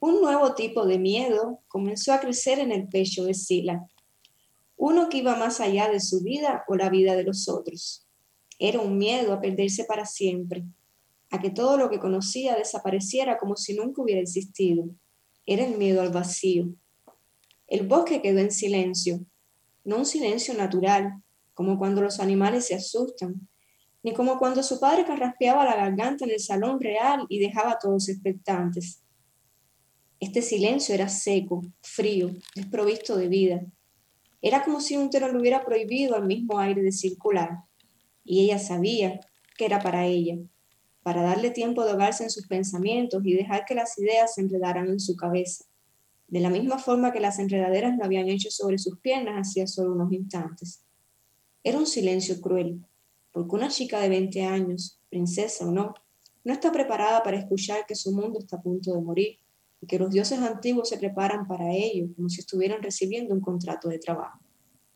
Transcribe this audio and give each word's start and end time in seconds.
Un 0.00 0.20
nuevo 0.20 0.54
tipo 0.54 0.86
de 0.86 0.98
miedo 0.98 1.60
comenzó 1.66 2.12
a 2.12 2.20
crecer 2.20 2.60
en 2.60 2.70
el 2.70 2.88
pecho 2.88 3.24
de 3.24 3.34
Sila, 3.34 3.88
uno 4.76 5.08
que 5.08 5.18
iba 5.18 5.34
más 5.34 5.60
allá 5.60 5.90
de 5.90 5.98
su 5.98 6.22
vida 6.22 6.64
o 6.68 6.76
la 6.76 6.88
vida 6.88 7.16
de 7.16 7.24
los 7.24 7.48
otros. 7.48 8.06
Era 8.60 8.80
un 8.80 8.96
miedo 8.96 9.32
a 9.32 9.40
perderse 9.40 9.84
para 9.84 10.06
siempre, 10.06 10.64
a 11.30 11.40
que 11.40 11.50
todo 11.50 11.76
lo 11.76 11.90
que 11.90 11.98
conocía 11.98 12.54
desapareciera 12.54 13.38
como 13.38 13.56
si 13.56 13.74
nunca 13.74 14.00
hubiera 14.00 14.20
existido. 14.20 14.88
Era 15.44 15.66
el 15.66 15.76
miedo 15.76 16.00
al 16.00 16.10
vacío. 16.10 16.68
El 17.66 17.86
bosque 17.88 18.22
quedó 18.22 18.38
en 18.38 18.52
silencio, 18.52 19.20
no 19.84 19.96
un 19.96 20.06
silencio 20.06 20.54
natural, 20.54 21.22
como 21.54 21.76
cuando 21.76 22.02
los 22.02 22.20
animales 22.20 22.66
se 22.66 22.76
asustan, 22.76 23.48
ni 24.04 24.12
como 24.14 24.38
cuando 24.38 24.62
su 24.62 24.78
padre 24.78 25.04
carraspeaba 25.04 25.64
la 25.64 25.74
garganta 25.74 26.24
en 26.24 26.30
el 26.30 26.40
salón 26.40 26.80
real 26.80 27.26
y 27.28 27.40
dejaba 27.40 27.72
a 27.72 27.78
todos 27.80 28.08
expectantes. 28.08 29.02
Este 30.20 30.42
silencio 30.42 30.96
era 30.96 31.08
seco, 31.08 31.62
frío, 31.80 32.30
desprovisto 32.56 33.16
de 33.16 33.28
vida. 33.28 33.64
Era 34.42 34.64
como 34.64 34.80
si 34.80 34.96
un 34.96 35.10
tero 35.10 35.30
le 35.30 35.38
hubiera 35.38 35.64
prohibido 35.64 36.16
al 36.16 36.26
mismo 36.26 36.58
aire 36.58 36.82
de 36.82 36.90
circular. 36.90 37.58
Y 38.24 38.40
ella 38.40 38.58
sabía 38.58 39.20
que 39.56 39.64
era 39.64 39.78
para 39.78 40.06
ella, 40.06 40.36
para 41.04 41.22
darle 41.22 41.50
tiempo 41.50 41.84
de 41.84 41.92
ahogarse 41.92 42.24
en 42.24 42.30
sus 42.30 42.48
pensamientos 42.48 43.24
y 43.24 43.32
dejar 43.32 43.64
que 43.64 43.76
las 43.76 43.96
ideas 43.96 44.34
se 44.34 44.40
enredaran 44.40 44.88
en 44.88 44.98
su 44.98 45.14
cabeza, 45.14 45.64
de 46.26 46.40
la 46.40 46.50
misma 46.50 46.78
forma 46.78 47.12
que 47.12 47.20
las 47.20 47.38
enredaderas 47.38 47.96
lo 47.96 48.04
habían 48.04 48.28
hecho 48.28 48.50
sobre 48.50 48.78
sus 48.78 48.98
piernas 48.98 49.48
hacía 49.48 49.68
solo 49.68 49.92
unos 49.92 50.12
instantes. 50.12 50.82
Era 51.62 51.78
un 51.78 51.86
silencio 51.86 52.40
cruel, 52.40 52.84
porque 53.30 53.54
una 53.54 53.68
chica 53.68 54.00
de 54.00 54.08
20 54.08 54.44
años, 54.44 55.00
princesa 55.08 55.64
o 55.64 55.70
no, 55.70 55.94
no 56.42 56.52
está 56.52 56.72
preparada 56.72 57.22
para 57.22 57.38
escuchar 57.38 57.86
que 57.86 57.94
su 57.94 58.12
mundo 58.12 58.40
está 58.40 58.56
a 58.56 58.62
punto 58.62 58.92
de 58.92 59.00
morir 59.00 59.38
y 59.80 59.86
que 59.86 59.98
los 59.98 60.10
dioses 60.10 60.40
antiguos 60.40 60.88
se 60.88 60.98
preparan 60.98 61.46
para 61.46 61.72
ello, 61.72 62.08
como 62.16 62.28
si 62.28 62.40
estuvieran 62.40 62.82
recibiendo 62.82 63.34
un 63.34 63.40
contrato 63.40 63.88
de 63.88 63.98
trabajo. 63.98 64.40